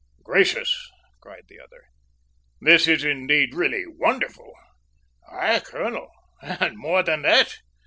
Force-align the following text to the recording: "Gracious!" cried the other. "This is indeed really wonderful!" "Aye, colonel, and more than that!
"Gracious!" 0.23 0.89
cried 1.19 1.43
the 1.47 1.59
other. 1.59 1.83
"This 2.59 2.87
is 2.87 3.03
indeed 3.03 3.53
really 3.53 3.85
wonderful!" 3.85 4.51
"Aye, 5.31 5.59
colonel, 5.63 6.09
and 6.41 6.75
more 6.75 7.03
than 7.03 7.21
that! 7.21 7.59